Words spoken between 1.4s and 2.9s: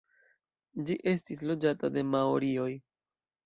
loĝata de maorioj.